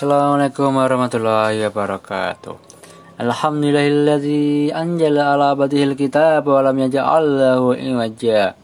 Assalamualaikum 0.00 0.80
warahmatullahi 0.80 1.60
wabarakatuh. 1.68 2.56
Alhamdulillahilladzi 3.20 4.72
anjala 4.72 5.36
ala 5.36 5.52
abadihil 5.52 5.92
kitab 5.92 6.48
wa 6.48 6.64
lam 6.64 6.72
yaja'allahu 6.88 7.76
iwaja. 7.76 8.56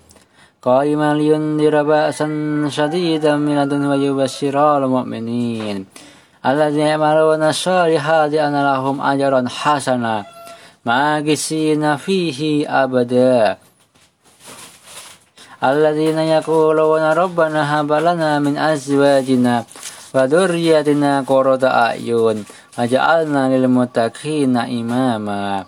Qaiman 0.65 1.21
liyundira 1.21 1.85
ba'san 1.85 2.65
syadidam 2.73 3.45
minadun 3.45 3.85
wa 3.85 4.01
yubashira 4.01 4.81
yubashshiral 4.81 4.89
mu'minin. 4.89 5.85
Alladzi 6.41 6.81
ya'maluna 6.89 7.53
as-salihati 7.53 8.41
anna 8.41 8.73
lahum 8.73 8.97
ajaran 9.05 9.45
hasana 9.45 10.25
Ma'agisina 10.89 12.01
fihi 12.01 12.65
abada. 12.65 13.61
Alladzina 15.61 16.25
yaquluna 16.41 17.13
rabbana 17.13 17.69
hab 17.69 17.93
lana 17.93 18.41
min 18.41 18.57
azwajina 18.57 19.69
وذريتنا 20.17 21.25
قرة 21.29 21.65
أعين 21.65 22.45
وجعلنا 22.79 23.43
للمتقين 23.57 24.57
إماما 24.57 25.65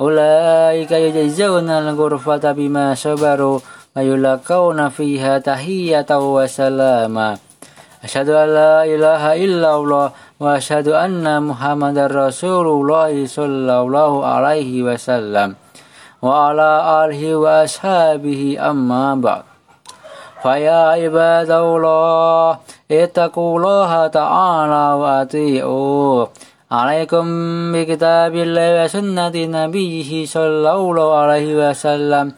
أولئك 0.00 0.90
يجزون 0.92 1.70
الغرفة 1.70 2.52
بما 2.52 2.94
صبروا 2.94 3.58
ويلقون 3.96 4.88
فيها 4.88 5.38
تحية 5.38 6.06
وسلاما 6.10 7.38
أشهد 8.04 8.28
أن 8.28 8.48
لا 8.48 8.84
إله 8.84 9.44
إلا 9.44 9.76
الله 9.76 10.10
وأشهد 10.40 10.88
أن 10.88 11.42
محمد 11.42 11.98
رسول 11.98 12.66
الله 12.66 13.26
صلى 13.26 13.80
الله 13.80 14.26
عليه 14.26 14.82
وسلم 14.82 15.54
وعلى 16.22 16.70
آله 17.04 17.36
وأصحابه 17.36 18.56
أما 18.60 19.14
بعد 19.14 19.42
فيا 20.42 20.80
عباد 21.00 21.50
الله 21.50 22.58
اتقوا 22.90 23.58
الله 23.58 24.06
تعالى 24.06 24.94
وأطيعوه 25.02 26.28
عليكم 26.70 27.26
بكتاب 27.72 28.34
الله 28.34 28.84
وسنة 28.84 29.32
نبيه 29.34 30.26
صلى 30.26 30.46
الله 30.46 31.14
عليه 31.14 31.70
وسلم. 31.70 32.32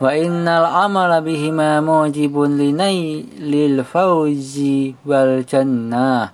وإن 0.00 0.48
العمل 0.48 1.20
بهما 1.22 1.80
موجب 1.80 2.38
لنيل 2.38 3.54
الفوز 3.54 4.60
والجنة. 5.06 6.30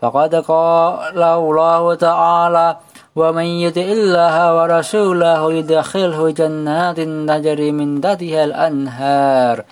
فقد 0.00 0.34
قال 0.34 1.22
الله 1.22 1.94
تعالى 1.94 2.76
ومن 3.16 3.44
يطع 3.44 3.82
الله 3.82 4.56
ورسوله 4.56 5.52
يدخله 5.52 6.30
جنات 6.30 7.00
تجري 7.00 7.72
من 7.72 8.00
تحتها 8.00 8.44
الأنهار. 8.44 9.64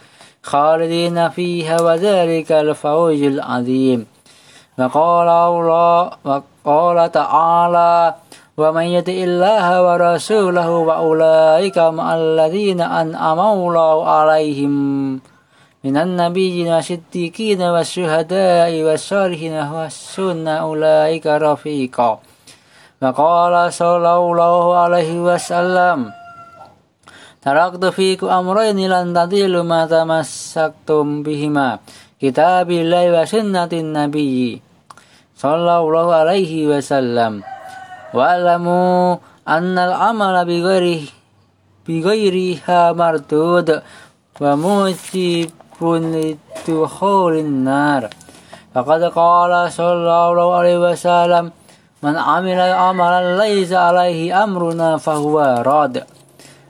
خالدين 0.47 1.29
فيها 1.29 1.77
وذلك 1.83 2.53
الفوز 2.53 3.23
العظيم. 3.23 4.07
وقال 4.79 5.29
الله 5.29 6.11
وقال 6.25 6.99
تعالى 7.13 8.15
ومن 8.57 8.87
يطع 8.97 9.13
الله 9.13 9.67
ورسوله 9.83 10.71
وأولئك 10.71 11.79
مع 11.79 12.07
الذين 12.15 12.81
أنعم 12.81 13.41
الله 13.41 14.09
عليهم 14.09 14.73
من 15.85 15.97
النبيين 15.97 16.69
والصديقين 16.73 17.63
والشهداء 17.63 18.73
والصالحين 18.83 19.57
والسنة 19.73 20.51
أولئك 20.51 21.27
رفيقا. 21.27 22.19
وقال 23.03 23.55
صلى 23.73 24.13
الله 24.17 24.77
عليه 24.77 25.13
وسلم 25.21 25.99
تركت 27.47 27.85
فيكم 27.85 28.27
أمرين 28.27 28.91
لن 28.91 29.15
تضلوا 29.15 29.63
ما 29.63 29.87
تمسكتم 29.87 31.23
بهما. 31.23 31.79
كتاب 32.19 32.71
الله 32.71 33.23
وسنة 33.23 33.71
النبي 33.73 34.63
صلى 35.39 35.55
الله 35.79 36.15
عليه 36.15 36.53
وسلم. 36.67 37.43
واعلموا 38.15 39.17
أن 39.49 39.79
العمل 39.79 40.37
بغيره 40.45 41.03
بغيرها 41.89 42.93
مردود 42.93 43.83
وموجب 44.41 45.51
لدخول 45.83 47.35
النار. 47.39 48.03
فقد 48.75 49.03
قال 49.03 49.53
صلى 49.73 49.93
الله 49.93 50.55
عليه 50.55 50.79
وسلم 50.91 51.45
من 52.03 52.15
عمل 52.17 52.61
عملا 52.61 53.39
ليس 53.39 53.73
عليه 53.73 54.45
أمرنا 54.45 54.97
فهو 54.97 55.63
راد. 55.63 56.05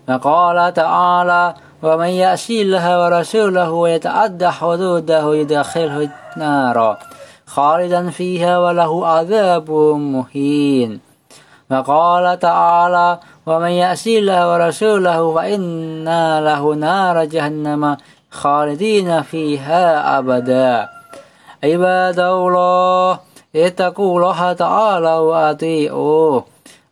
وقال 0.08 0.74
تعالى 0.74 1.54
ومن 1.82 2.06
يأسي 2.06 2.62
الله 2.62 3.04
ورسوله 3.04 3.70
ويتعدى 3.70 4.48
حدوده 4.48 5.34
يدخله 5.34 6.10
النار 6.36 6.98
خالدا 7.46 8.10
فيها 8.10 8.58
وله 8.58 9.06
عذاب 9.06 9.70
مهين. 10.14 11.00
وقال 11.70 12.38
تعالى 12.38 13.18
ومن 13.46 13.70
يأسي 13.70 14.18
الله 14.18 14.52
ورسوله 14.52 15.34
فإن 15.34 16.04
له 16.38 16.74
نار 16.74 17.24
جهنم 17.24 17.96
خالدين 18.30 19.22
فيها 19.22 20.18
أبدا. 20.18 20.88
عباد 21.64 22.20
الله 22.20 23.18
اتقوا 23.56 24.18
الله 24.18 24.52
تعالى 24.52 25.14
وأطيعوه 25.14 26.44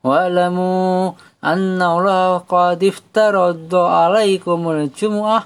واعلموا 0.04 1.12
أن 1.44 1.82
الله 1.82 2.38
قد 2.38 2.84
افترض 2.84 3.74
عليكم 3.74 4.70
الجمعة. 4.70 5.40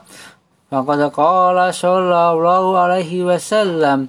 فقد 0.71 1.01
قال 1.01 1.75
صلى 1.75 2.31
الله 2.33 2.79
عليه 2.79 3.25
وسلم 3.25 4.09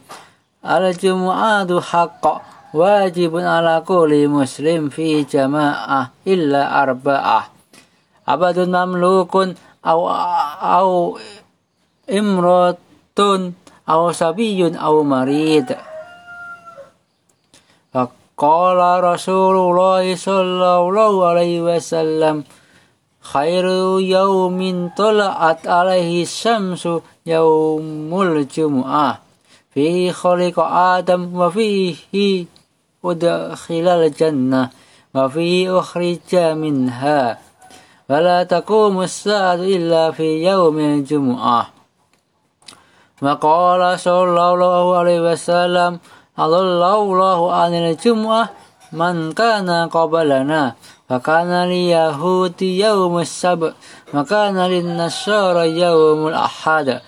الجمعة 0.66 1.82
حق 1.82 2.24
واجب 2.74 3.34
على 3.38 3.84
كل 3.88 4.28
مسلم 4.28 4.90
في 4.90 5.24
جماعة 5.24 6.12
إلا 6.28 6.84
أربعة. 6.84 7.42
عبد 8.28 8.60
مملوك 8.60 9.34
أو 9.86 10.10
أو 10.62 11.18
امرأة 12.12 12.78
أو 13.90 14.12
صبي 14.12 14.78
أو 14.78 15.04
مريض. 15.04 15.70
فقال 18.40 19.04
رسول 19.04 19.56
الله 19.56 20.16
صلى 20.16 20.72
الله 20.80 21.28
عليه 21.28 21.62
وسلم 21.62 22.44
خير 23.20 23.66
يوم 24.00 24.60
طلعت 24.98 25.68
عليه 25.68 26.24
الشمس 26.24 26.88
يوم 27.26 28.22
الجمعة. 28.22 29.20
فيه 29.74 30.12
خلق 30.12 30.60
آدم 30.96 31.36
وفيه 31.36 32.46
أدخل 33.06 33.88
الجنة 33.88 34.70
وفيه 35.16 35.80
أخرج 35.80 36.32
منها. 36.36 37.40
ولا 38.10 38.44
تقوم 38.44 39.02
الساعة 39.02 39.56
إلا 39.56 40.12
في 40.12 40.48
يوم 40.48 40.80
الجمعة. 40.80 41.70
وقال 43.22 44.00
صلى 44.00 44.46
الله 44.54 44.96
عليه 44.98 45.32
وسلم 45.32 46.00
أضل 46.40 46.84
الله 46.84 47.54
عن 47.54 47.74
الجمعة 47.74 48.50
من 48.92 49.32
كان 49.32 49.70
قبلنا 49.90 50.74
فكان 51.10 51.52
لليهود 51.68 52.62
يوم 52.62 53.20
السبت 53.20 53.74
وكان 54.14 54.58
للنصارى 54.58 55.80
يوم 55.80 56.28
الأحد 56.28 57.02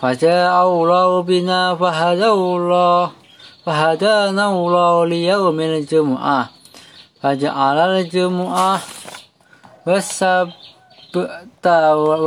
فجاء 0.00 0.54
الله 0.68 1.22
بنا 1.22 1.74
فهدى 1.74 2.28
الله 2.28 3.10
فهدانا 3.66 4.46
الله 4.50 5.06
ليوم 5.06 5.60
الجمعة 5.60 6.48
فجعل 7.22 7.78
الجمعة 7.78 8.80
والسبت 9.86 10.52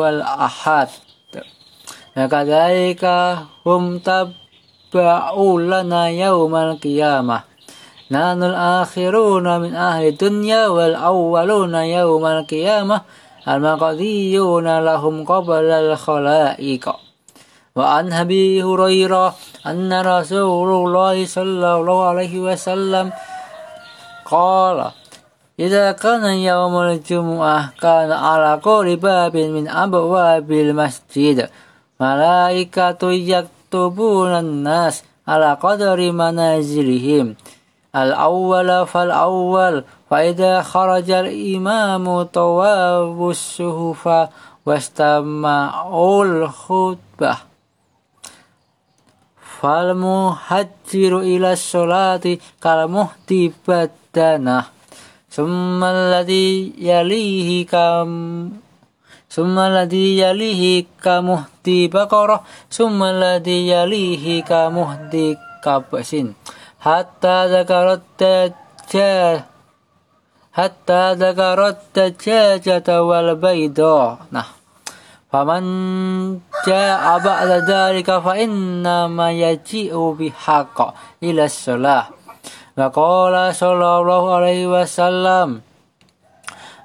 والأحد 0.01 0.89
وكذلك 2.17 3.03
هم 3.65 3.99
تبعوا 4.91 5.61
لنا 5.61 6.09
يوم 6.09 6.55
القيامة. 6.55 7.43
نحن 8.11 8.43
الآخرون 8.43 9.59
من 9.59 9.75
أهل 9.75 10.07
الدنيا 10.07 10.67
والأولون 10.67 11.75
يوم 11.75 12.25
القيامة. 12.25 13.01
المقضيون 13.47 14.79
لهم 14.79 15.25
قبل 15.25 15.65
الخلائق. 15.65 16.95
وعن 17.75 18.13
أبي 18.13 18.63
هريرة 18.63 19.35
أن 19.65 20.01
رسول 20.01 20.69
الله 20.87 21.25
صلى 21.25 21.75
الله 21.75 22.03
عليه 22.03 22.39
وسلم 22.39 23.11
قال 24.25 24.91
إذا 25.59 25.91
كان 25.91 26.25
يوم 26.25 26.77
الجمعة 26.81 27.73
كان 27.81 28.11
على 28.11 28.59
كل 28.63 28.95
باب 28.95 29.37
من 29.37 29.69
أبواب 29.69 30.51
المسجد. 30.51 31.49
ملائكة 31.99 33.11
يكتبون 33.11 33.60
الناس 34.39 35.03
على 35.27 35.53
قدر 35.53 36.11
منازلهم. 36.11 37.35
الأول 37.95 38.87
فالأول 38.87 39.83
فإذا 40.09 40.61
خرج 40.61 41.11
الإمام 41.11 42.21
طواب 42.21 43.29
الصحف 43.29 44.29
واستمعوا 44.65 46.25
الخطبة. 46.25 47.37
فالمهجر 49.61 51.19
إلى 51.19 51.53
الصلاة 51.53 52.37
كالمهدي 52.63 53.53
بدنه 53.67 54.65
ثم 55.29 55.83
الذي 55.83 56.73
يليه 56.77 57.65
كم 57.65 58.09
ثم 59.31 59.55
الذي 59.59 60.19
يليه 60.19 60.85
كمهدي 61.03 61.87
بقرة 61.87 62.43
ثم 62.71 62.99
الذي 63.03 63.59
يليه 63.67 64.43
كمهدي 64.43 65.37
كبس 65.63 66.11
حتى 66.79 67.37
ذكر 67.55 67.85
الدجاج 67.93 69.41
حتى 70.53 71.01
ذكر 71.13 71.59
الدجاجة 71.67 73.03
والبيضاء 73.03 74.17
nah 74.35 74.47
فمن 75.31 75.63
جاء 76.67 77.19
بعد 77.19 77.49
ذلك 77.71 78.19
فإنما 78.19 79.31
يجيء 79.31 79.95
بحق 80.19 80.77
إلى 81.23 81.45
الصلاة 81.45 82.05
وقال 82.77 83.55
صلى 83.55 83.89
الله 83.99 84.23
عليه 84.35 84.63
وسلم 84.67 85.61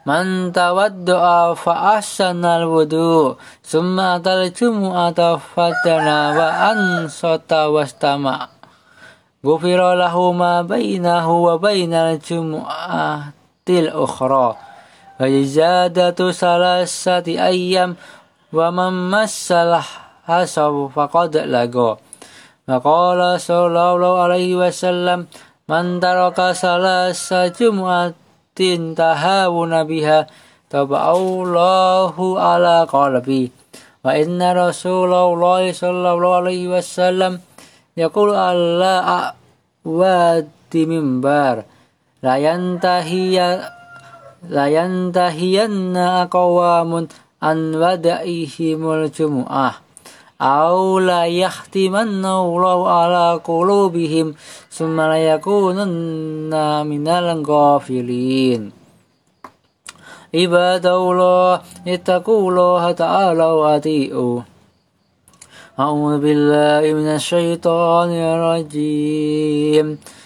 من 0.07 0.53
تودع 0.53 1.55
فأحسن 1.55 2.45
الوضوء 2.45 3.37
ثم 3.63 4.01
أتى 4.01 4.33
الجمعة 4.35 5.37
فتنا 5.37 6.19
وأنصت 6.39 7.53
واستمع. 7.53 8.49
غفر 9.47 9.95
له 9.95 10.33
ما 10.33 10.63
بينه 10.63 11.27
وبين 11.31 11.95
الجمعة 11.95 13.33
الأخرى. 13.69 14.57
وزيادة 15.21 16.33
ثلاثة 16.33 17.27
أيام 17.27 17.97
ومن 18.53 19.11
مس 19.11 19.53
الحسب 19.53 20.91
فقد 20.95 21.37
لقى 21.37 21.97
وقال 22.69 23.41
صلى 23.41 23.67
الله 23.67 24.23
عليه 24.23 24.51
وسلم 24.57 25.27
من 25.69 26.01
ترك 26.01 26.39
ثلاث 26.53 27.33
جمعة 27.33 28.26
تهاون 28.95 29.85
بها 29.85 30.27
تبع 30.71 31.13
الله 31.13 32.41
على 32.41 32.87
قلبي 32.93 33.51
وإن 34.05 34.43
رسول 34.53 35.13
الله 35.15 35.73
صلى 35.73 36.13
الله 36.13 36.35
عليه 36.35 36.69
وسلم 36.69 37.41
يقول 37.97 38.35
على 38.35 39.33
وادي 39.85 40.87
منبر 40.87 41.63
لا 42.23 42.37
ينتهي 42.37 43.37
لا 44.49 44.67
ينتهين 44.67 45.97
أقوام 45.97 47.09
عن 47.43 47.75
ودعهم 47.75 48.93
الجمعة 48.93 49.86
أو 50.41 50.99
لا 50.99 51.27
يختمن 51.27 52.25
الله 52.25 52.89
على 52.89 53.41
قلوبهم 53.45 54.35
ثم 54.71 55.01
لا 55.01 55.17
يكونن 55.17 56.87
من 56.87 57.09
الغافلين. 57.09 58.73
عباد 60.35 60.87
الله 60.87 61.61
اتقوا 61.89 62.51
الله 62.51 62.93
تعالى 62.93 63.47
وأطيعوا. 63.47 64.41
أعوذ 65.81 66.21
بالله 66.21 66.85
من 66.93 67.09
الشيطان 67.21 68.11
الرجيم. 68.11 69.99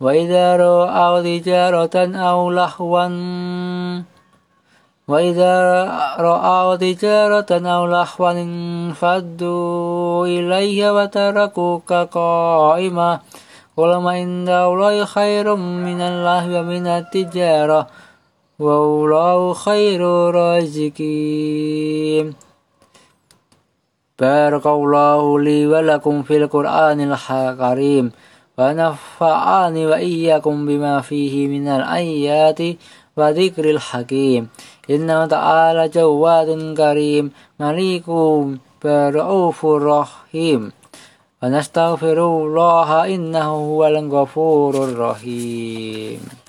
وإذا 0.00 0.56
رأوا 0.56 1.20
تجارة 1.20 2.16
أو 2.16 2.50
لهوا 2.50 3.08
وإذا 5.08 5.84
رأوا 6.18 6.76
تجارة 6.76 7.46
أو 7.50 7.86
لهوا 7.86 8.30
انفضوا 8.30 10.26
إليها 10.26 10.92
وتركوك 10.92 11.92
قائما 11.92 13.20
قل 13.76 13.96
ما 13.96 14.10
عند 14.10 14.48
الله 14.48 15.04
خير 15.04 15.56
من 15.56 16.00
الله 16.00 16.60
ومن 16.60 16.86
التجارة 16.86 17.86
والله 18.58 19.52
خير 19.52 20.28
الرازقين 20.28 22.34
بارك 24.18 24.66
الله 24.66 25.40
لي 25.40 25.66
ولكم 25.66 26.22
في 26.22 26.36
القرآن 26.36 27.12
الكريم 27.12 28.12
ونفعني 28.58 29.86
وإياكم 29.86 30.66
بما 30.66 31.00
فيه 31.00 31.48
من 31.48 31.68
الآيات 31.68 32.58
وذكر 33.16 33.70
الحكيم. 33.70 34.48
إنه 34.90 35.26
تعالى 35.26 35.88
جواد 35.88 36.74
كريم 36.76 37.30
مليك 37.60 38.10
برؤوف 38.84 39.66
رحيم. 39.66 40.72
ونستغفر 41.42 42.18
الله 42.26 43.14
إنه 43.14 43.50
هو 43.50 43.86
الغفور 43.86 44.84
الرحيم. 44.84 46.47